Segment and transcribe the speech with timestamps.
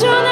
[0.00, 0.29] children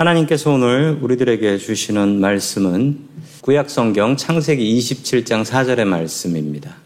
[0.00, 3.00] 하나님께서 오늘 우리들에게 주시는 말씀은
[3.42, 6.76] 구약성경 창세기 27장 4절의 말씀입니다.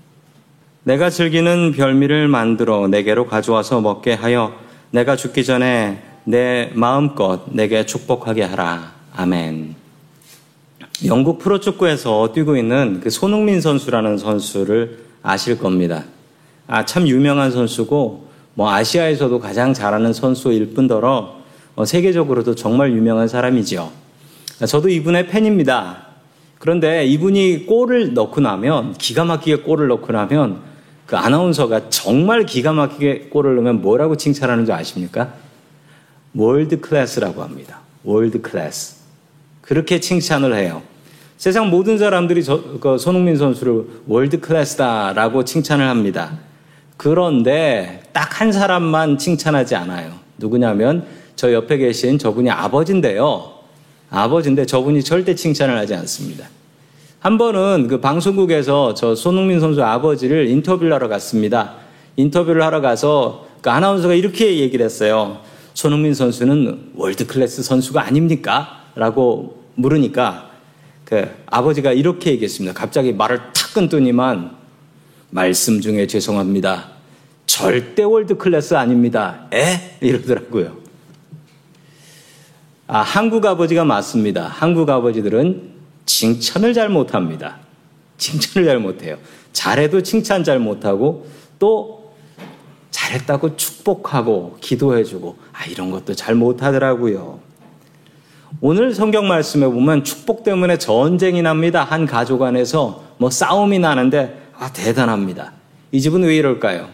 [0.82, 4.58] 내가 즐기는 별미를 만들어 내게로 가져와서 먹게 하여
[4.90, 8.94] 내가 죽기 전에 내 마음껏 내게 축복하게 하라.
[9.14, 9.76] 아멘.
[11.04, 16.02] 영국 프로축구에서 뛰고 있는 그 손흥민 선수라는 선수를 아실 겁니다.
[16.66, 21.43] 아, 참 유명한 선수고, 뭐 아시아에서도 가장 잘하는 선수일 뿐더러 어,
[21.82, 23.90] 세계적으로도 정말 유명한 사람이지요.
[24.66, 26.06] 저도 이분의 팬입니다.
[26.58, 30.60] 그런데 이분이 골을 넣고 나면, 기가 막히게 골을 넣고 나면,
[31.06, 35.34] 그 아나운서가 정말 기가 막히게 골을 넣으면 뭐라고 칭찬하는 줄 아십니까?
[36.34, 37.80] world class라고 합니다.
[38.04, 38.96] world class.
[39.60, 40.82] 그렇게 칭찬을 해요.
[41.36, 46.38] 세상 모든 사람들이 저, 그 손흥민 선수를 world class다라고 칭찬을 합니다.
[46.96, 50.12] 그런데 딱 한 사람만 칭찬하지 않아요.
[50.38, 51.06] 누구냐면
[51.36, 53.52] 저 옆에 계신 저분이 아버지인데요.
[54.10, 56.48] 아버지인데 저분이 절대 칭찬을 하지 않습니다.
[57.20, 61.76] 한 번은 그 방송국에서 저 손흥민 선수 아버지를 인터뷰를 하러 갔습니다.
[62.16, 65.40] 인터뷰를 하러 가서 그 아나운서가 이렇게 얘기를 했어요.
[65.72, 68.82] 손흥민 선수는 world class 선수가 아닙니까?
[68.94, 70.50] 라고 물으니까
[71.04, 72.78] 그 아버지가 이렇게 얘기했습니다.
[72.78, 74.54] 갑자기 말을 탁 끊더니만
[75.30, 76.90] 말씀 중에 죄송합니다.
[77.46, 79.46] 절대 월드 클래스 아닙니다.
[79.52, 79.96] 에?
[80.00, 80.83] 이러더라고요.
[82.86, 84.46] 아, 한국 아버지가 맞습니다.
[84.46, 85.72] 한국 아버지들은
[86.04, 87.56] 칭찬을 잘 못합니다.
[88.18, 89.16] 칭찬을 잘 못해요.
[89.52, 91.26] 잘해도 칭찬 잘 못하고
[91.58, 92.12] 또
[92.90, 97.40] 잘했다고 축복하고 기도해주고 아 이런 것도 잘 못하더라고요.
[98.60, 101.84] 오늘 성경 말씀에 보면 축복 때문에 전쟁이 납니다.
[101.84, 105.52] 한 가족 안에서 뭐 싸움이 나는데 아 대단합니다.
[105.90, 106.88] 이 집은 왜 이럴까요?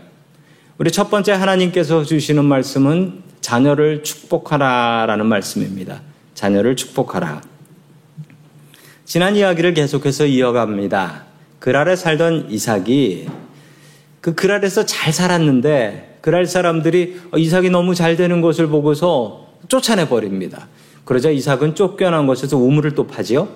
[0.79, 6.03] 우리 첫 번째 하나님께서 주시는 말씀은 자녀를 축복하라라는 말씀입니다.
[6.35, 7.43] 자녀를 축복하라.
[9.05, 11.25] 지난 이야기를 계속해서 이어갑니다.
[11.59, 13.29] 그랄에 살던 이삭이
[14.21, 20.69] 그 그랄에서 잘 살았는데 그랄 사람들이 어, 이삭이 너무 잘 되는 것을 보고서 쫓아내 버립니다.
[21.05, 23.49] 그러자 이삭은 쫓겨난 것에서 우물을 또 파지요.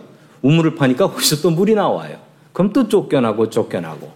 [0.42, 2.18] 우물을 파니까 거기서 또 물이 나와요.
[2.52, 4.12] 그럼 또 쫓겨나고 쫓겨나고.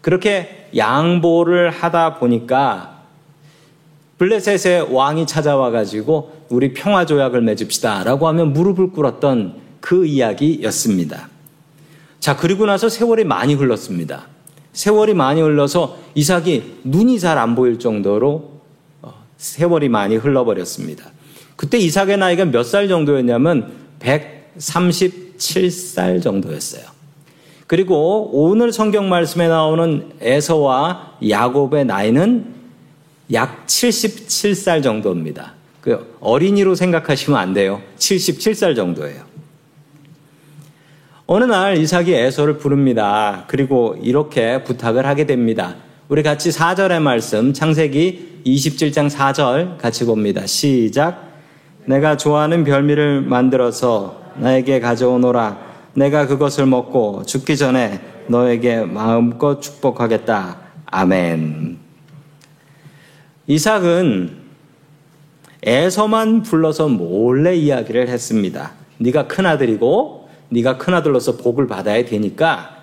[0.00, 2.93] 그렇게 양보를 하다 보니까
[4.18, 11.28] 블레셋의 왕이 찾아와 가지고 우리 평화 조약을 맺읍시다라고 하면 무릎을 꿇었던 그 이야기였습니다.
[12.20, 14.26] 자, 그리고 나서 세월이 많이 흘렀습니다.
[14.72, 18.52] 세월이 많이 흘러서 이삭이 눈이 잘 안 보일 정도로
[19.02, 21.04] 어, 세월이 많이 흘러버렸습니다.
[21.56, 26.82] 그때 이삭의 나이가 몇 살 정도였냐면 137살 정도였어요.
[27.66, 32.54] 그리고 오늘 성경 말씀에 나오는 에서와 야곱의 나이는
[33.32, 35.54] 약 77살 정도입니다.
[35.80, 37.80] 그 어린이로 생각하시면 안 돼요.
[37.98, 39.22] 77살 정도예요.
[41.26, 43.44] 어느 날 이삭이 에서를 부릅니다.
[43.46, 45.76] 그리고 이렇게 부탁을 하게 됩니다.
[46.08, 50.46] 우리 같이 4절의 말씀, 창세기 27장 4절 같이 봅니다.
[50.46, 51.32] 시작.
[51.86, 55.58] 내가 좋아하는 별미를 만들어서 나에게 가져오노라.
[55.94, 60.58] 내가 그것을 먹고 죽기 전에 너에게 마음껏 축복하겠다.
[60.86, 61.83] 아멘.
[63.46, 64.44] 이삭은
[65.62, 68.72] 에서만 불러서 몰래 이야기를 했습니다.
[68.98, 72.76] 네가 큰 아들이고 네가 큰 아들로서 복을 받아야 되니까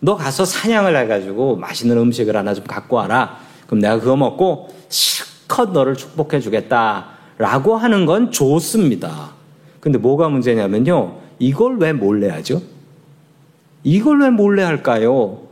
[0.00, 3.38] 너 가서 사냥을 해가지고 맛있는 음식을 하나 좀 갖고 와라.
[3.66, 7.06] 그럼 내가 그거 먹고 실컷 너를 축복해 주겠다.
[7.38, 9.30] 라고 하는 건 좋습니다.
[9.80, 11.18] 근데 뭐가 문제냐면요.
[11.38, 12.62] 이걸 왜 몰래 하죠?
[13.82, 15.43] 이걸 왜 몰래 할까요?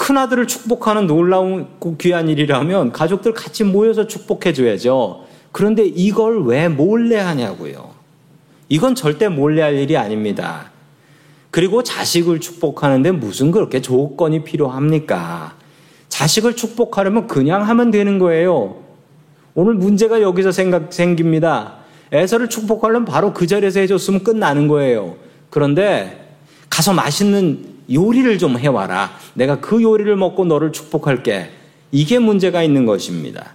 [0.00, 1.68] 큰아들을 축복하는 놀라운
[1.98, 5.26] 귀한 일이라면 가족들 같이 모여서 축복해 줘야죠.
[5.52, 7.90] 그런데 이걸 왜 몰래 하냐고요.
[8.70, 10.70] 이건 절대 몰래 할 일이 아닙니다.
[11.50, 15.54] 그리고 자식을 축복하는데 무슨 그렇게 조건이 필요합니까?
[16.08, 18.76] 자식을 축복하려면 그냥 하면 되는 거예요.
[19.54, 21.74] 오늘 문제가 여기서 생각, 생깁니다.
[22.10, 25.16] 애서를 축복하려면 바로 그 자리에서 해줬으면 끝나는 거예요.
[25.50, 26.36] 그런데
[26.70, 29.10] 가서 맛있는 요리를 좀 해와라.
[29.34, 31.50] 내가 그 요리를 먹고 너를 축복할게.
[31.92, 33.54] 이게 문제가 있는 것입니다.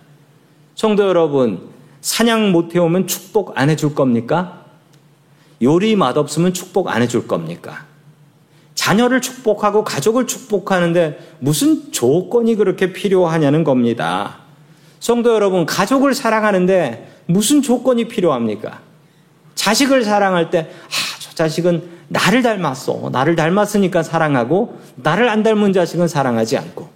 [0.76, 1.70] 성도 여러분,
[2.02, 4.66] 사냥 못 해오면 축복 안 해줄 겁니까?
[5.62, 7.86] 요리 맛없으면 축복 안 해줄 겁니까?
[8.76, 14.40] 자녀를 축복하고 가족을 축복하는데 무슨 조건이 그렇게 필요하냐는 겁니다.
[15.00, 18.82] 성도 여러분, 가족을 사랑하는데 무슨 조건이 필요합니까?
[19.56, 23.10] 자식을 사랑할 때, 아, 저 자식은 나를 닮았어.
[23.12, 26.90] 나를 닮았으니까 사랑하고, 나를 안 닮은 자식은 사랑하지 않고,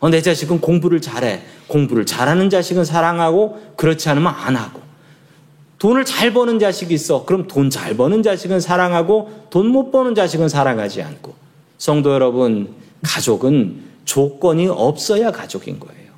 [0.00, 1.42] 어, 내 자식은 공부를 잘해.
[1.66, 4.80] 공부를 잘하는 자식은 사랑하고, 그렇지 않으면 안 하고.
[5.78, 7.24] 돈을 잘 버는 자식이 있어.
[7.24, 11.34] 그럼 돈 잘 버는 자식은 사랑하고 돈 못 버는 자식은 사랑하지 않고.
[11.78, 16.12] 성도 여러분, 가족은 조건이 없어야 가족인 거예요.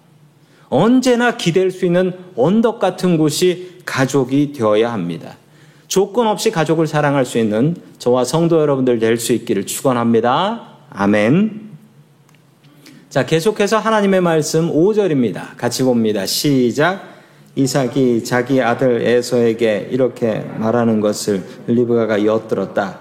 [0.69, 5.37] 언제나 기댈 수 있는 언덕 같은 곳이 가족이 되어야 합니다.
[5.89, 10.69] 조건 없이 가족을 사랑할 수 있는 저와 성도 여러분들 될 수 있기를 축원합니다.
[10.91, 11.67] 아멘.
[13.09, 15.57] 자, 계속해서 하나님의 말씀 5절입니다.
[15.57, 16.27] 같이 봅니다.
[16.27, 17.17] 시작.
[17.55, 22.99] 이삭이 자기 아들 에서에게 이렇게 말하는 것을 리브가가 엿들었다.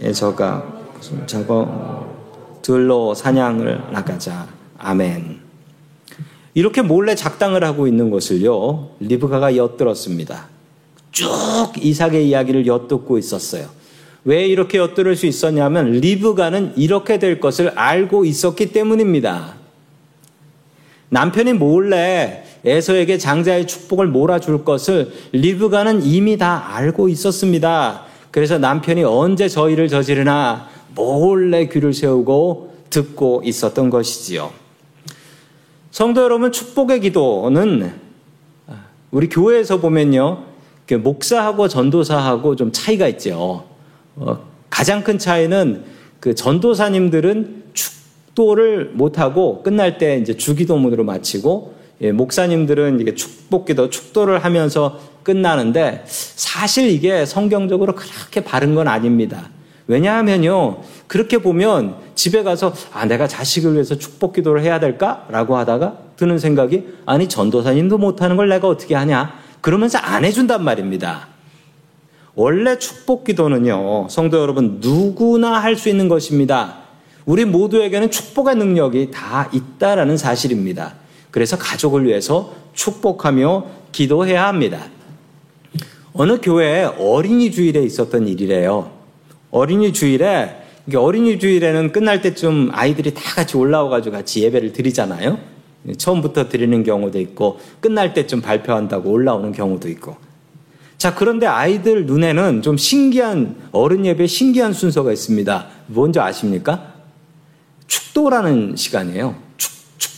[0.00, 0.64] 에서가
[0.96, 2.12] 무슨 저거
[2.62, 4.48] 들로 사냥을 나가자.
[4.78, 5.40] 아멘.
[6.54, 10.51] 이렇게 몰래 작당을 하고 있는 것을요, 리브가가 엿들었습니다.
[11.12, 11.28] 쭉
[11.78, 13.68] 이삭의 이야기를 엿듣고 있었어요.
[14.24, 19.54] 왜 이렇게 엿들을 수 있었냐면 리브가는 이렇게 될 것을 알고 있었기 때문입니다.
[21.10, 28.04] 남편이 몰래 에서에게 장자의 축복을 몰아줄 것을 리브가는 이미 다 알고 있었습니다.
[28.30, 34.52] 그래서 남편이 언제 저 일을 저지르나 몰래 귀를 세우고 듣고 있었던 것이지요.
[35.90, 37.92] 성도 여러분, 축복의 기도는
[39.10, 40.51] 우리 교회에서 보면요.
[40.90, 43.64] 목사하고 전도사하고 좀 차이가 있죠.
[44.16, 45.84] 어, 가장 큰 차이는
[46.20, 54.98] 그 전도사님들은 축도를 못하고 끝날 때 이제 주기도문으로 마치고 예, 목사님들은 이게 축복기도 축도를 하면서
[55.22, 59.50] 끝나는데 사실 이게 성경적으로 그렇게 바른 건 아닙니다.
[59.86, 60.78] 왜냐하면요.
[61.06, 66.84] 그렇게 보면 집에 가서 아 내가 자식을 위해서 축복 기도를 해야 될까라고 하다가 드는 생각이
[67.04, 71.28] 아니 전도사님도 못하는 걸 내가 어떻게 하냐 그러면서 안 해준단 말입니다.
[72.34, 76.82] 원래 축복 기도는요 성도 여러분 누구나 할 수 있는 것입니다.
[77.24, 80.94] 우리 모두에게는 축복의 능력이 다 있다라는 사실입니다.
[81.30, 84.86] 그래서 가족을 위해서 축복하며 기도해야 합니다.
[86.14, 88.90] 어느 교회에 어린이 주일에 있었던 일이래요.
[89.50, 90.56] 어린이 주일에
[90.94, 95.38] 어린이 주일에는 끝날 때쯤 아이들이 다 같이 올라와가지고 같이 예배를 드리잖아요.
[95.96, 100.16] 처음부터 드리는 경우도 있고 끝날 때쯤 발표한다고 올라오는 경우도 있고.
[100.98, 105.66] 자 그런데 아이들 눈에는 좀 신기한 어른 예배 신기한 순서가 있습니다.
[105.88, 106.92] 뭔지 아십니까?
[107.88, 109.34] 축도라는 시간이에요.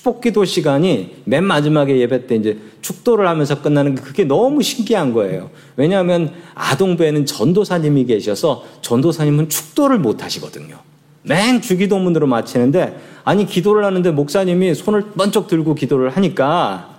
[0.05, 5.51] 축복기도 시간이 맨 마지막에 예배 때 이제 축도를 하면서 끝나는 게 그게 너무 신기한 거예요.
[5.77, 10.79] 왜냐하면 아동부에는 전도사님이 계셔서 전도사님은 축도를 못 하시거든요.
[11.25, 16.95] 맨 주기도문으로 마치는데 아니 기도를 하는데 목사님이 손을 번쩍 들고 기도를 하니까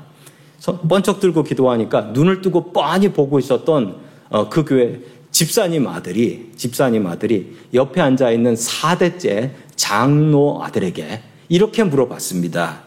[0.90, 3.96] 번쩍 들고 기도하니까 눈을 뜨고 뻔히 보고 있었던
[4.30, 5.00] 어, 그 교회
[5.32, 12.80] 집사님 아들이 집사님 아들이 옆에 앉아 있는 4대째 장로 아들에게 이렇게 물어봤습니다.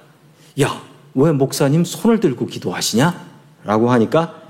[0.63, 0.83] 야,
[1.15, 3.29] 왜 목사님 손을 들고 기도하시냐?
[3.65, 4.43] 라고 하니까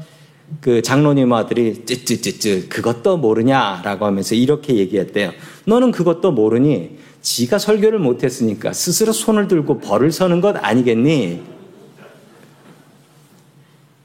[0.61, 5.33] 그 장로님 아들이 쯔쯔쯔쯔 그것도 모르냐라고 하면서 이렇게 얘기했대요.
[5.67, 11.43] 너는 그것도 모르니 지가 설교를 못했으니까 스스로 손을 들고 벌을 서는 것 아니겠니?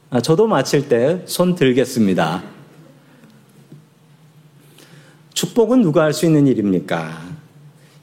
[0.09, 2.43] 아, 저도 마칠 때 손 들겠습니다.
[5.33, 7.33] 축복은 누가 할 수 있는 일입니까?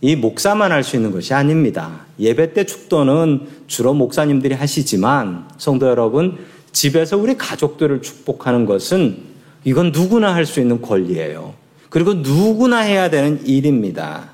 [0.00, 2.06] 이 목사만 할 수 있는 것이 아닙니다.
[2.18, 6.38] 예배 때 축도는 주로 목사님들이 하시지만 성도 여러분
[6.72, 9.18] 집에서 우리 가족들을 축복하는 것은
[9.64, 11.54] 이건 누구나 할 수 있는 권리예요.
[11.88, 14.30] 그리고 누구나 해야 되는 일입니다.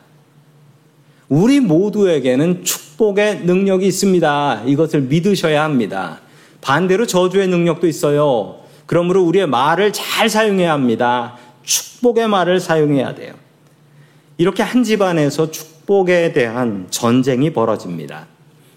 [1.28, 4.62] 우리 모두에게는 축복의 능력이 있습니다.
[4.66, 6.20] 이것을 믿으셔야 합니다.
[6.60, 8.60] 반대로 저주의 능력도 있어요.
[8.86, 11.36] 그러므로 우리의 말을 잘 사용해야 합니다.
[11.64, 13.34] 축복의 말을 사용해야 돼요.
[14.38, 18.26] 이렇게 한 집안에서 축복에 대한 전쟁이 벌어집니다.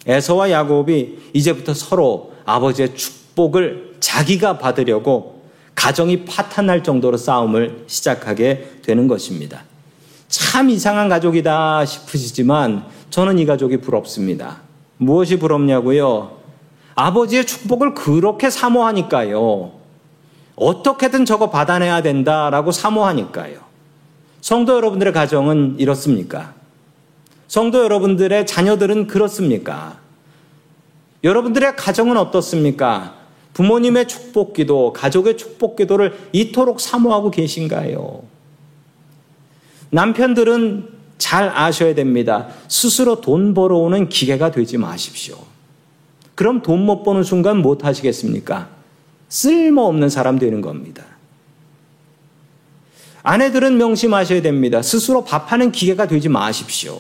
[0.08, 2.96] 에서와 야곱이 이제부터 서로 아버지의
[3.40, 5.44] 축복을 자기가 받으려고
[5.76, 9.64] 가정이 파탄날 정도로 싸움을 시작하게 되는 것입니다.
[10.28, 14.62] 참 이상한 가족이다 싶으시지만 저는 이 가족이 부럽습니다.
[14.98, 16.38] 무엇이 부럽냐고요?
[16.96, 19.72] 아버지의 축복을 그렇게 사모하니까요.
[20.58, 23.60] 어떻게든 저거 받아내야 된다라고 사모하니까요.
[24.42, 26.54] 성도 여러분들의 가정은 이렇습니까?
[27.48, 29.98] 성도 여러분들의 자녀들은 그렇습니까?
[31.24, 33.19] 여러분들의 가정은 어떻습니까?
[33.60, 38.24] 부모님의 축복 기도, 가족의 축복 기도를 이토록 사모하고 계신가요?
[39.90, 40.88] 남편들은
[41.18, 42.48] 잘 아셔야 됩니다.
[42.70, 45.38] 스스로 돈 벌어오는 기계가 되지 마십시오.
[46.36, 48.70] 그럼 돈 못 버는 순간 못 하시겠습니까?
[49.28, 51.04] 쓸모없는 사람 되는 겁니다.
[53.24, 54.82] 아내들은 명심하셔야 됩니다.
[54.82, 56.98] 스스로 밥하는 기계가 되지 마십시오.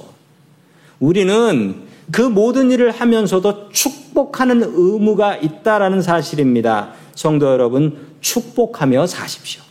[0.99, 6.93] 우리는 그 모든 일을 하면서도 축복하는 의무가 있다라는 사실입니다.
[7.15, 9.61] 성도 여러분, 축복하며 사십시오.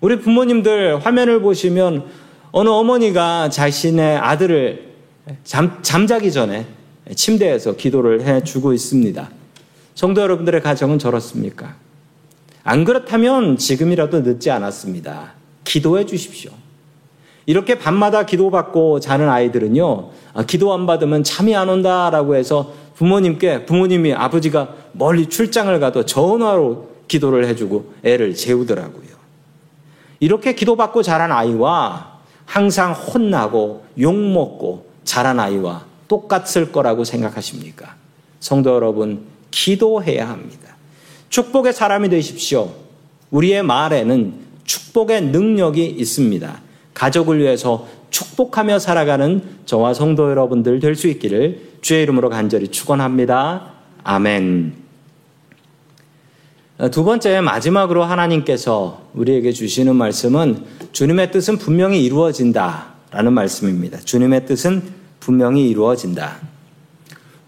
[0.00, 2.06] 우리 부모님들 화면을 보시면
[2.52, 4.94] 어느 어머니가 자신의 아들을
[5.44, 6.66] 잠, 잠자기 전에
[7.14, 9.30] 침대에서 기도를 해 주고 있습니다.
[9.94, 11.76] 성도 여러분들의 가정은 저렇습니까?
[12.62, 15.32] 안 그렇다면 지금이라도 늦지 않았습니다.
[15.64, 16.52] 기도해 주십시오.
[17.48, 24.12] 이렇게 밤마다 기도받고 자는 아이들은요, 아, 기도 안 받으면 잠이 안 온다라고 해서 부모님께, 부모님이
[24.12, 29.16] 아버지가 멀리 출장을 가도 전화로 기도를 해주고 애를 재우더라고요.
[30.20, 37.94] 이렇게 기도받고 자란 아이와 항상 혼나고 욕먹고 자란 아이와 똑같을 거라고 생각하십니까?
[38.40, 40.76] 성도 여러분, 기도해야 합니다.
[41.30, 42.74] 축복의 사람이 되십시오.
[43.30, 46.67] 우리의 말에는 축복의 능력이 있습니다.
[46.98, 53.72] 가족을 위해서 축복하며 살아가는 저와 성도 여러분들 될 수 있기를 주의 이름으로 간절히 축원합니다.
[54.02, 54.74] 아멘.
[56.90, 63.98] 두 번째 마지막으로 하나님께서 우리에게 주시는 말씀은 주님의 뜻은 분명히 이루어진다라는 말씀입니다.
[64.00, 64.82] 주님의 뜻은
[65.20, 66.38] 분명히 이루어진다.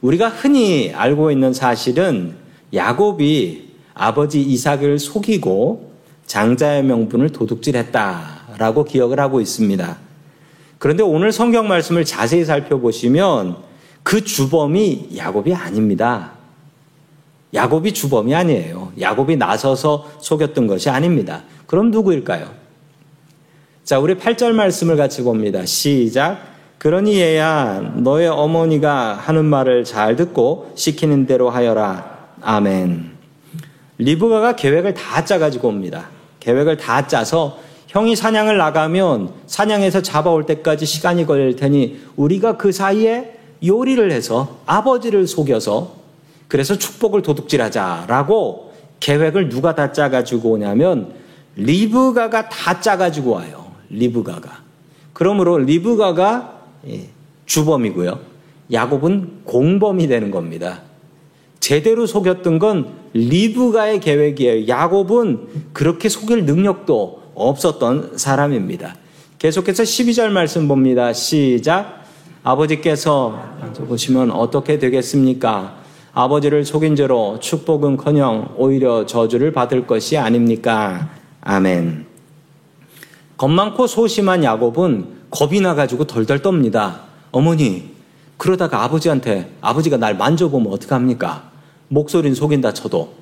[0.00, 2.36] 우리가 흔히 알고 있는 사실은
[2.72, 5.92] 야곱이 아버지 이삭을 속이고
[6.26, 9.96] 장자의 명분을 도둑질했다 라고 기억을 하고 있습니다.
[10.78, 13.56] 그런데 오늘 성경 말씀을 자세히 살펴보시면
[14.02, 16.32] 그 주범이 야곱이 아닙니다.
[17.54, 18.92] 야곱이 주범이 아니에요.
[19.00, 21.44] 야곱이 나서서 속였던 것이 아닙니다.
[21.66, 22.50] 그럼 누구일까요?
[23.82, 25.64] 자, 우리 8절 말씀을 같이 봅니다.
[25.64, 26.42] 시작.
[26.76, 32.34] 그러니 얘야 너의 어머니가 하는 말을 잘 듣고 시키는 대로 하여라.
[32.42, 33.12] 아멘.
[33.96, 36.10] 리브가가 계획을 다 짜가지고 옵니다.
[36.40, 43.36] 계획을 다 짜서 형이 사냥을 나가면 사냥해서 잡아올 때까지 시간이 걸릴 테니 우리가 그 사이에
[43.66, 45.96] 요리를 해서 아버지를 속여서
[46.46, 51.14] 그래서 축복을 도둑질하자라고 계획을 누가 다 짜가지고 오냐면
[51.56, 53.72] 리브가가 다 짜가지고 와요.
[53.88, 54.62] 리브가가.
[55.12, 57.08] 그러므로 리브가가 예,
[57.46, 58.20] 주범이고요.
[58.72, 60.82] 야곱은 공범이 되는 겁니다.
[61.58, 64.68] 제대로 속였던 건 리브가의 계획이에요.
[64.68, 68.96] 야곱은 그렇게 속일 능력도 없었던 사람입니다.
[69.38, 71.12] 계속해서 12절 말씀 봅니다.
[71.12, 72.04] 시작.
[72.42, 73.42] 아버지께서
[73.86, 75.76] 보시면 어떻게 되겠습니까?
[76.12, 81.10] 아버지를 속인 죄로 축복은 커녕 오히려 저주를 받을 것이 아닙니까?
[81.40, 82.06] 아멘.
[83.36, 87.00] 겁 많고 소심한 야곱은 겁이 나가지고 덜덜 떱니다.
[87.30, 87.90] 어머니,
[88.36, 91.50] 그러다가 아버지한테 아버지가 날 만져보면 어떡합니까?
[91.88, 93.19] 목소리는 속인다 쳐도.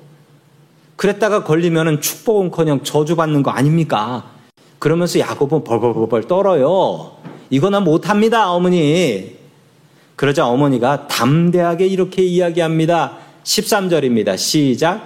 [0.99, 4.31] 그랬다가 걸리면 축복은 커녕 저주받는 거 아닙니까?
[4.79, 7.13] 그러면서 야곱은 벌벌벌벌 떨어요.
[7.49, 9.37] 이거나 못합니다, 어머니.
[10.17, 13.13] 그러자 어머니가 담대하게 이렇게 이야기합니다.
[13.45, 14.37] 13절입니다.
[14.37, 14.99] 시작.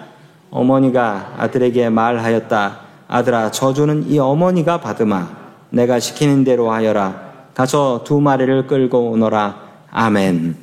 [0.49, 2.79] 어머니가 아들에게 말하였다.
[3.07, 5.29] 아들아, 저주는 이 어머니가 받으마.
[5.69, 7.51] 내가 시키는 대로 하여라.
[7.53, 9.61] 가서 두 마리를 끌고 오너라.
[9.91, 10.57] 아멘.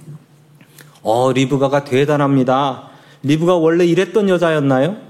[1.03, 2.91] 어, 리브가가 대단합니다.
[3.23, 5.10] 리브가 원래 이랬던 여자였나요?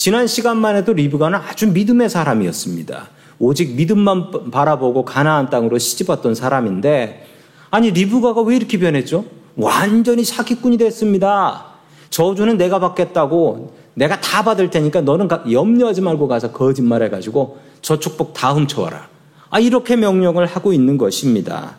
[0.00, 3.10] 지난 시간만 해도 리브가는 아주 믿음의 사람이었습니다.
[3.38, 7.26] 오직 믿음만 바라보고 가나안 땅으로 시집왔던 사람인데
[7.70, 9.26] 아니 리브가가 왜 이렇게 변했죠?
[9.56, 11.66] 완전히 사기꾼이 됐습니다.
[12.08, 18.32] 저주는 내가 받겠다고 내가 다 받을 테니까 너는 염려하지 말고 가서 거짓말 해가지고 저 축복
[18.32, 19.06] 다 훔쳐와라.
[19.50, 21.76] 아 이렇게 명령을 하고 있는 것입니다.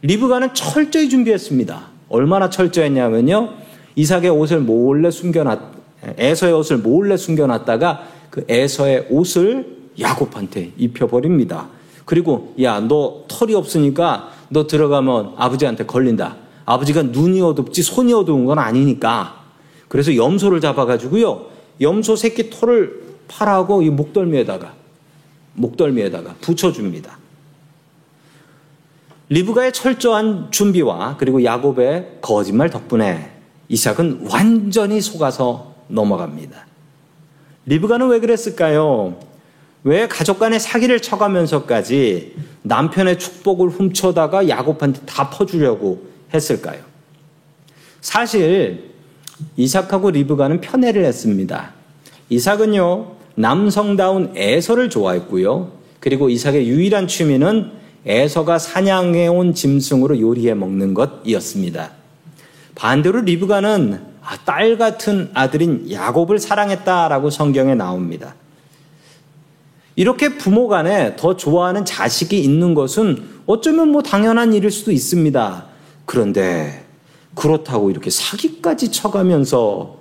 [0.00, 1.88] 리브가는 철저히 준비했습니다.
[2.08, 3.50] 얼마나 철저했냐면요.
[3.96, 5.73] 이삭의 옷을 몰래 숨겨놨,
[6.18, 11.68] 에서의 옷을 몰래 숨겨놨다가 그 에서의 옷을 야곱한테 입혀버립니다.
[12.04, 16.36] 그리고 야, 너 털이 없으니까 너 들어가면 아버지한테 걸린다.
[16.64, 19.44] 아버지가 눈이 어둡지 손이 어두운 건 아니니까.
[19.88, 21.46] 그래서 염소를 잡아가지고요.
[21.80, 24.74] 염소 새끼 털을 팔아고 이 목덜미에다가
[25.54, 27.18] 목덜미에다가 붙여줍니다.
[29.28, 33.30] 리브가의 철저한 준비와 그리고 야곱의 거짓말 덕분에
[33.68, 36.66] 이삭은 완전히 속아서 넘어갑니다.
[37.66, 39.18] 리브가는 왜 그랬을까요?
[39.84, 46.80] 왜 가족 간의 사기를 쳐가면서까지 남편의 축복을 훔쳐다가 야곱한테 다 퍼주려고 했을까요?
[48.00, 48.92] 사실
[49.56, 51.72] 이삭하고 리브가는 편애를 했습니다.
[52.28, 55.72] 이삭은요 남성다운 에서를 좋아했고요.
[56.00, 57.72] 그리고 이삭의 유일한 취미는
[58.06, 61.90] 에서가 사냥해온 짐승으로 요리해 먹는 것이었습니다.
[62.74, 64.13] 반대로 리브가는 아,
[64.44, 68.34] 딸 같은 아들인 야곱을 사랑했다라고 성경에 나옵니다.
[69.96, 75.66] 이렇게 부모 간에 더 좋아하는 자식이 있는 것은 어쩌면 뭐 당연한 일일 수도 있습니다.
[76.04, 76.84] 그런데
[77.34, 79.96] 그렇다고 이렇게 사기까지 쳐가면서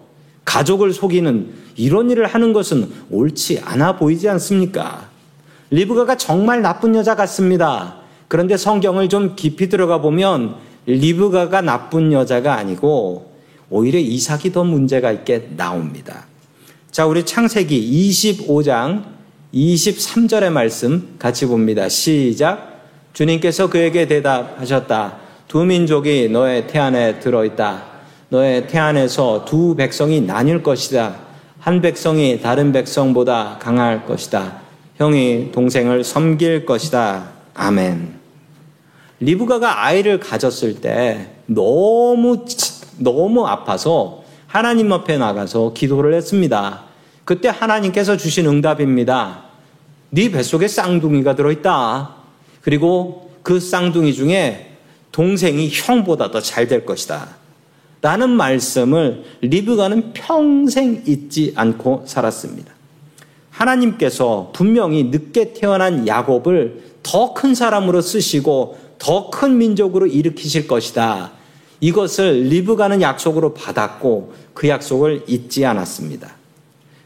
[0.46, 5.10] 가족을 속이는 이런 일을 하는 것은 옳지 않아 보이지 않습니까?
[5.70, 7.96] 리브가가 정말 나쁜 여자 같습니다.
[8.28, 10.56] 그런데 성경을 좀 깊이 들어가 보면
[10.86, 13.33] 리브가가 나쁜 여자가 아니고
[13.76, 16.28] 오히려 이삭이 더 문제가 있게 나옵니다.
[16.92, 19.04] 자, 우리 창세기 25장
[19.52, 21.90] 23절의 말씀 같이 봅니다.
[21.90, 22.84] 시작.
[23.14, 25.18] 주님께서 그에게 대답하셨다.
[25.48, 27.84] 두 민족이 너의 태안에 들어있다.
[28.30, 31.16] 너의 태안에서 두 백성이 나뉠 것이다.
[31.58, 34.62] 한 백성이 다른 백성보다 강할 것이다.
[34.98, 37.32] 형이 동생을 섬길 것이다.
[37.56, 38.20] 아멘.
[39.20, 42.46] 리브가가 아이를 가졌을 때 너무
[42.98, 46.84] 너무 아파서 하나님 앞에 나가서 기도를 했습니다.
[47.26, 49.46] 그때 하나님께서 주신 응답입니다.
[50.12, 52.16] 네 뱃속에 쌍둥이가 들어있다.
[52.62, 54.78] 그리고 그 쌍둥이 중에
[55.12, 57.28] 동생이 형보다 더 잘 될 것이다.
[58.02, 62.74] 라는 말씀을 리브가는 평생 잊지 않고 살았습니다.
[63.50, 71.32] 하나님께서 분명히 늦게 태어난 야곱을 더 큰 사람으로 쓰시고 더 큰 민족으로 일으키실 것이다.
[71.84, 76.32] 이것을 리브가는 약속으로 받았고 그 약속을 잊지 않았습니다.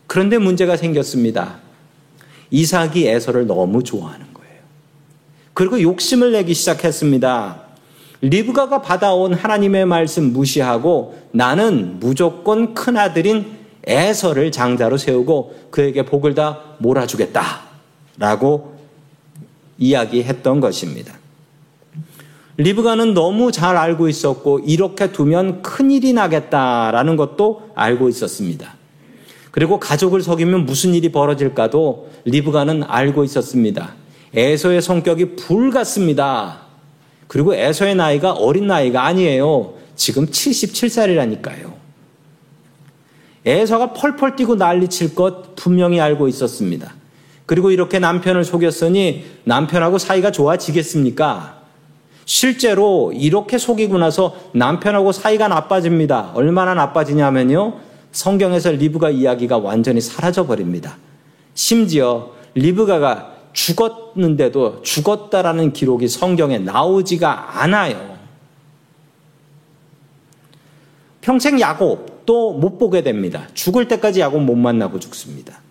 [0.06, 1.58] 그런데 문제가 생겼습니다.
[2.52, 4.60] 이삭이 에서를 너무 좋아하는 거예요.
[5.56, 7.64] 그리고 욕심을 내기 시작했습니다.
[8.22, 16.62] 리브가가 받아온 하나님의 말씀 무시하고 나는 무조건 큰 아들인 에서를 장자로 세우고 그에게 복을 다
[16.78, 17.62] 몰아주겠다.
[18.20, 18.78] 라고
[19.80, 21.16] 이야기했던 것입니다.
[22.58, 28.76] 리브가는 너무 잘 알고 있었고 이렇게 두면 큰일이 나겠다라는 것도 알고 있었습니다.
[29.52, 33.94] 그리고 가족을 속이면 무슨 일이 벌어질까도 리브가는 알고 있었습니다.
[34.34, 36.62] 에서의 성격이 불 같습니다.
[37.28, 39.74] 그리고 에서의 나이가 어린 나이가 아니에요.
[39.96, 41.74] 지금 77살이라니까요.
[43.46, 46.94] 에서가 펄펄 뛰고 난리칠 것 분명히 알고 있었습니다.
[47.46, 51.57] 그리고 이렇게 남편을 속였으니 남편하고 사이가 좋아지겠습니까?
[52.28, 56.32] 실제로 이렇게 속이고 나서 남편하고 사이가 나빠집니다.
[56.34, 57.80] 얼마나 나빠지냐면요.
[58.12, 60.98] 성경에서 리브가 이야기가 완전히 사라져 버립니다.
[61.54, 68.18] 심지어 리브가가 죽었는데도 죽었다라는 기록이 성경에 나오지가 않아요.
[71.22, 73.48] 평생 야곱도 못 보게 됩니다.
[73.54, 75.62] 죽을 때까지 야곱 못 만나고 죽습니다.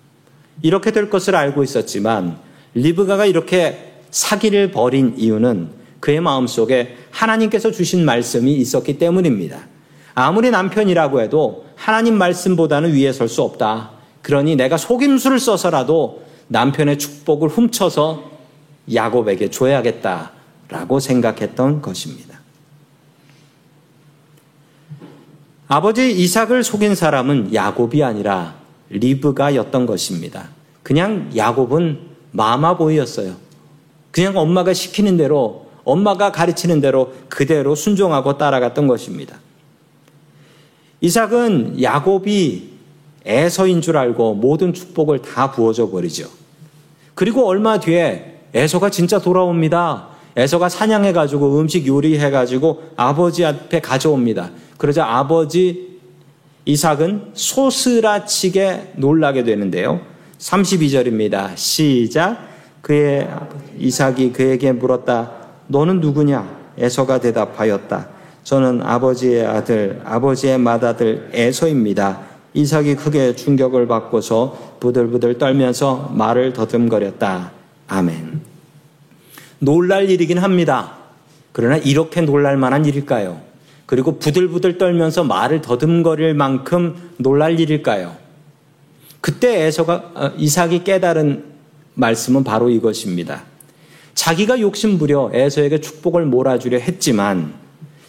[0.62, 2.38] 이렇게 될 것을 알고 있었지만
[2.72, 9.66] 리브가가 이렇게 사기를 벌인 이유는 그의 마음속에 하나님께서 주신 말씀이 있었기 때문입니다.
[10.14, 13.90] 아무리 남편이라고 해도 하나님 말씀보다는 위에 설 수 없다.
[14.22, 18.30] 그러니 내가 속임수를 써서라도 남편의 축복을 훔쳐서
[18.94, 22.38] 야곱에게 줘야겠다라고 생각했던 것입니다.
[25.66, 28.54] 아버지 이삭을 속인 사람은 야곱이 아니라
[28.90, 30.50] 리브가였던 것입니다.
[30.84, 31.98] 그냥 야곱은
[32.30, 33.34] 마마보이였어요.
[34.12, 39.38] 그냥 엄마가 시키는 대로 엄마가 가르치는 대로 그대로 순종하고 따라갔던 것입니다.
[41.00, 42.70] 이삭은 야곱이
[43.24, 46.28] 에서인 줄 알고 모든 축복을 다 부어줘 버리죠.
[47.14, 50.08] 그리고 얼마 뒤에 에서가 진짜 돌아옵니다.
[50.36, 54.50] 에서가 사냥해가지고 음식 요리해가지고 아버지 앞에 가져옵니다.
[54.76, 55.98] 그러자 아버지
[56.66, 60.00] 이삭은 소스라치게 놀라게 되는데요.
[60.38, 61.56] 32절입니다.
[61.56, 62.38] 시작.
[62.82, 63.28] 그의
[63.78, 65.45] 이삭이 그에게 물었다.
[65.68, 66.66] 너는 누구냐?
[66.78, 68.08] 에서가 대답하였다.
[68.44, 72.20] 저는 아버지의 아들, 아버지의 맏아들 에서입니다.
[72.54, 77.52] 이삭이 크게 충격을 받고서 부들부들 떨면서 말을 더듬거렸다.
[77.88, 78.40] 아멘.
[79.58, 80.92] 놀랄 일이긴 합니다.
[81.52, 83.40] 그러나 이렇게 놀랄 만한 일일까요?
[83.86, 88.16] 그리고 부들부들 떨면서 말을 더듬거릴 만큼 놀랄 일일까요?
[89.20, 91.44] 그때 에서가 어, 이삭이 깨달은
[91.94, 93.42] 말씀은 바로 이것입니다.
[94.16, 97.54] 자기가 욕심 부려 에서에게 축복을 몰아주려 했지만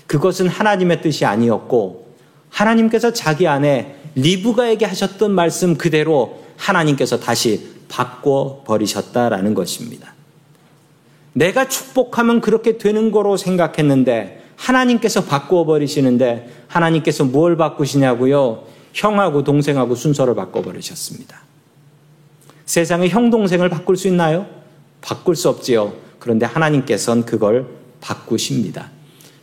[0.08, 2.08] 그것은 하나님의 뜻이 아니었고
[2.50, 10.13] 하나님께서 자기 안에 리브가에게 하셨던 말씀 그대로 하나님께서 다시 바꿔 버리셨다라는 것입니다.
[11.34, 18.63] 내가 축복하면 그렇게 되는 거로 생각했는데 하나님께서 바꾸어 버리시는데 하나님께서 뭘 바꾸시냐고요?
[18.93, 21.41] 형하고 동생하고 순서를 바꿔 버리셨습니다.
[22.65, 24.57] 세상에 형 동생을 바꿀 수 있나요?
[25.08, 25.93] 바꿀 수 없지요.
[26.20, 27.65] 그런데 하나님께서는 그걸
[28.02, 28.91] 바꾸십니다.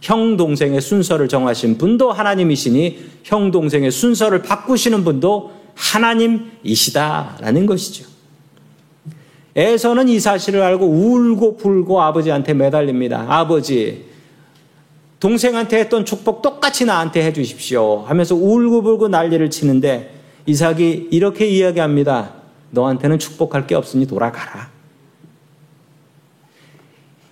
[0.03, 8.05] 형 동생의 순서를 정하신 분도 하나님이시니 형 동생의 순서를 바꾸시는 분도 하나님이시다라는 것이죠.
[9.57, 13.24] 에서는 이 사실을 알고 울고 불고 아버지한테 매달립니다.
[13.27, 14.05] 아버지,
[15.20, 18.00] 동생한테 했던 축복 똑같이 나한테 해주십시오.
[18.00, 20.12] 하면서 울고 불고 난리를 치는데
[20.44, 22.35] 이삭이 이렇게 이야기합니다.
[22.72, 24.73] 너한테는 축복할 게 없으니 돌아가라.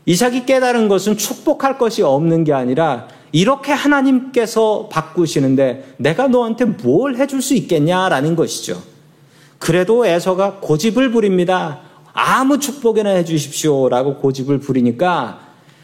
[0.06, 7.40] 이삭이 깨달은 것은 축복할 것이 없는 게 아니라 이렇게 하나님께서 바꾸시는데 내가 너한테 뭘 해줄
[7.40, 8.82] 수 있겠냐라는 것이죠.
[9.58, 11.80] 그래도 에서가 고집을 부립니다.
[12.12, 13.88] 아무 축복이나 해주십시오.
[13.88, 15.40] 라고 고집을 부리니까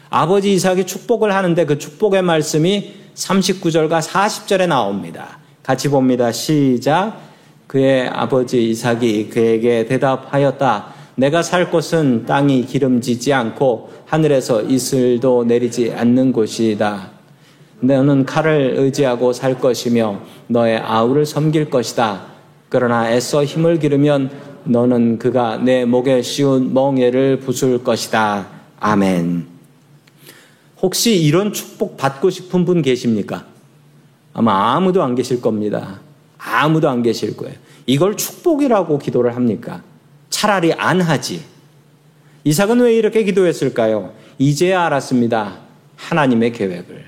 [0.09, 5.39] 아버지 이삭이 축복을 하는데 그 축복의 말씀이 39절과 40절에 나옵니다.
[5.63, 6.31] 같이 봅니다.
[6.31, 7.19] 시작.
[7.67, 10.98] 그의 아버지 이삭이 그에게 대답하였다.
[11.19, 17.11] 내가 살 곳은 땅이 기름지지 않고 하늘에서 이슬도 내리지 않는 곳이다.
[17.81, 22.21] 너는 칼을 의지하고 살 것이며 너의 아우를 섬길 것이다.
[22.69, 24.31] 그러나 애써 힘을 기르면
[24.63, 28.47] 너는 그가 내 목에 씌운 멍에를 부술 것이다.
[28.79, 29.45] 아멘.
[30.81, 33.45] 혹시 이런 축복 받고 싶은 분 계십니까?
[34.33, 35.99] 아마 아무도 안 계실 겁니다.
[36.37, 37.55] 아무도 안 계실 거예요.
[37.87, 39.81] 이걸 축복이라고 기도를 합니까?
[40.39, 41.41] 차라리 안 하지.
[42.45, 44.13] 이삭은 왜 이렇게 기도했을까요?
[44.37, 45.57] 이제야 알았습니다.
[45.97, 47.03] 하나님의 계획을.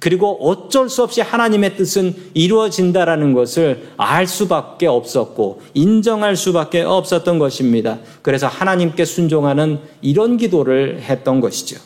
[0.00, 8.00] 그리고 어쩔 수 없이 하나님의 뜻은 이루어진다라는 것을 알 수밖에 없었고 인정할 수밖에 없었던 것입니다.
[8.22, 11.80] 그래서 하나님께 순종하는 이런 기도를 했던 것이죠.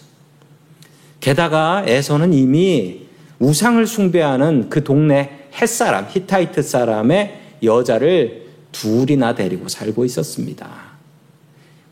[1.20, 3.03] 게다가 에서는 이미
[3.40, 10.89] 우상을 숭배하는 그 동네 햇사람, 히타이트 사람의 여자를 둘이나 데리고 살고 있었습니다.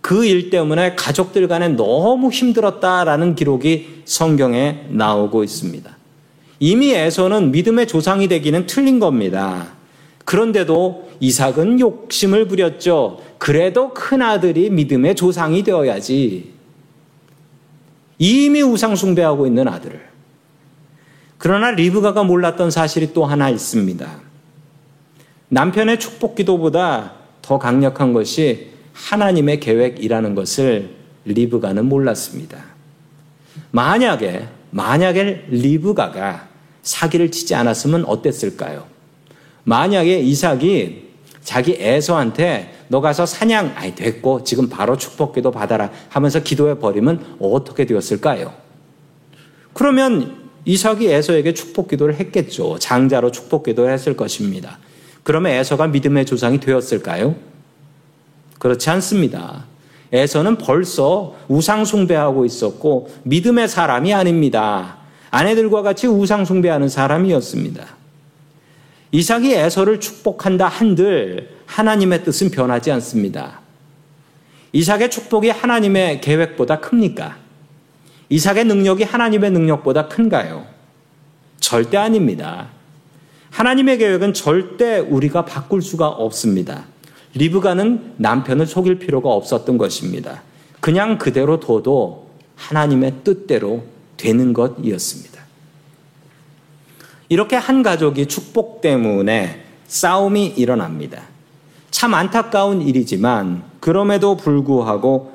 [0.07, 5.97] 그 일 때문에 가족들 간에 너무 힘들었다라는 기록이 성경에 나오고 있습니다.
[6.61, 9.67] 이미 에서는 믿음의 조상이 되기는 틀린 겁니다.
[10.25, 13.21] 그런데도 이삭은 욕심을 부렸죠.
[13.39, 16.53] 그래도 큰 아들이 믿음의 조상이 되어야지.
[18.19, 20.01] 이미 우상숭배하고 있는 아들을.
[21.39, 24.26] 그러나 리브가가 몰랐던 사실이 또 하나 있습니다.
[25.49, 30.91] 남편의 축복 기도보다 더 강력한 것이 하나님의 계획이라는 것을
[31.25, 32.65] 리브가는 몰랐습니다.
[33.71, 36.49] 만약에, 만약에 리브가가
[36.83, 38.87] 사기를 치지 않았으면 어땠을까요?
[39.65, 41.07] 만약에 이삭이
[41.43, 47.37] 자기 애서한테 너 가서 사냥, 아이, 됐고, 지금 바로 축복 기도 받아라 하면서 기도해 버리면
[47.41, 48.53] 어떻게 되었을까요?
[49.73, 52.79] 그러면 이삭이 에서에게 축복 기도를 했겠죠.
[52.79, 54.79] 장자로 축복 기도를 했을 것입니다.
[55.27, 57.35] 그러면 에서가 믿음의 조상이 되었을까요?
[58.61, 59.65] 그렇지 않습니다.
[60.13, 64.99] 에서는 벌써 우상숭배하고 있었고 믿음의 사람이 아닙니다.
[65.33, 67.89] 아내들과 같이 우상숭배하는 사람이었습니다.
[69.11, 73.63] 이삭이 에서를 축복한다 한들 하나님의 뜻은 변하지 않습니다.
[74.71, 77.37] 이삭의 축복이 하나님의 계획보다 큽니까?
[78.29, 80.67] 이삭의 능력이 하나님의 능력보다 큰가요?
[81.59, 82.76] 절대 아닙니다.
[83.51, 86.85] 하나님의 계획은 절대 우리가 바꿀 수가 없습니다.
[87.35, 90.43] 리브가는 남편을 속일 필요가 없었던 것입니다.
[90.81, 93.85] 그냥 그대로 둬도 하나님의 뜻대로
[94.17, 95.37] 되는 것이었습니다.
[97.29, 101.23] 이렇게 한 가족이 축복 때문에 싸움이 일어납니다.
[101.91, 105.33] 참 안타까운 일이지만 그럼에도 불구하고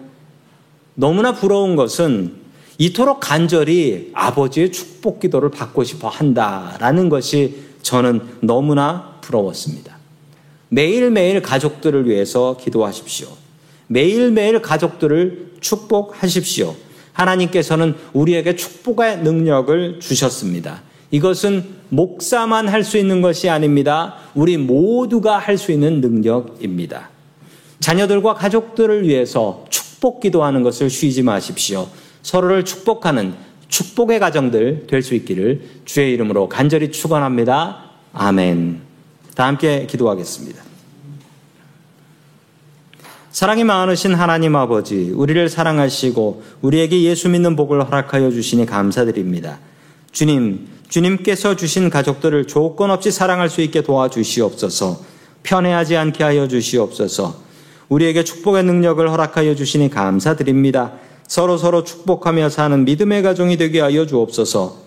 [0.95, 2.36] 너무나 부러운 것은
[2.78, 9.98] 이토록 간절히 아버지의 축복 기도를 받고 싶어 한다라는 것이 저는 너무나 부러웠습니다.
[10.70, 13.28] 매일매일 가족들을 위해서 기도하십시오.
[13.88, 16.76] 매일매일 가족들을 축복하십시오.
[17.13, 20.82] 하나님께서는 우리에게 축복의 능력을 주셨습니다.
[21.12, 24.15] 이것은 목사만 할 수 있는 것이 아닙니다.
[24.34, 27.10] 우리 모두가 할 수 있는 능력입니다.
[27.82, 31.89] 자녀들과 가족들을 위해서 축복 기도하는 것을 쉬지 마십시오.
[32.22, 33.34] 서로를 축복하는
[33.72, 37.86] 축복의 가정들 될 수 있기를 주의 이름으로 간절히 축원합니다.
[38.14, 38.82] 아멘.
[39.34, 40.62] 다 함께 기도하겠습니다.
[43.32, 49.60] 사랑이 많으신 하나님 아버지, 우리를 사랑하시고 우리에게 예수 믿는 복을 허락하여 주시니 감사드립니다.
[50.12, 55.00] 주님, 주님께서 주신 가족들을 조건 없이 사랑할 수 있게 도와주시옵소서,
[55.44, 57.42] 편애하지 않게 하여 주시옵소서,
[57.88, 60.92] 우리에게 축복의 능력을 허락하여 주시니 감사드립니다.
[61.28, 64.78] 서로 서로 축복하며 사는 믿음의 가정이 되게 하여 주옵소서.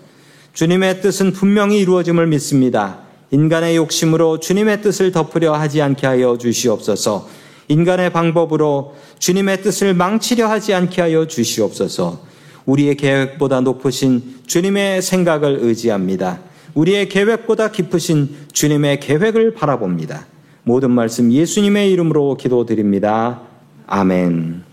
[0.53, 2.99] 주님의 뜻은 분명히 이루어짐을 믿습니다.
[3.31, 7.27] 인간의 욕심으로 주님의 뜻을 덮으려 하지 않게 하여 주시옵소서.
[7.67, 12.23] 인간의 방법으로 주님의 뜻을 망치려 하지 않게 하여 주시옵소서.
[12.65, 16.39] 우리의 계획보다 높으신 주님의 생각을 의지합니다.
[16.73, 20.25] 우리의 계획보다 깊으신 주님의 계획을 바라봅니다.
[20.63, 23.41] 모든 말씀 예수님의 이름으로 기도드립니다.
[23.87, 24.64] 아멘.